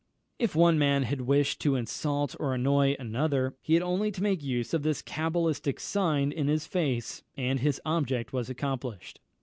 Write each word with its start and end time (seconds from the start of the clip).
If 0.39 0.55
one 0.55 0.79
man 0.79 1.05
wished 1.27 1.61
to 1.61 1.75
insult 1.75 2.35
or 2.39 2.55
annoy 2.55 2.95
another, 2.97 3.55
he 3.61 3.75
had 3.75 3.83
only 3.83 4.09
to 4.13 4.23
make 4.23 4.41
use 4.41 4.73
of 4.73 4.81
this 4.81 5.03
cabalistic 5.03 5.79
sign 5.79 6.31
in 6.31 6.47
his 6.47 6.65
face, 6.65 7.21
and 7.37 7.59
his 7.59 7.79
object 7.85 8.33
was 8.33 8.49
accomplished. 8.49 9.19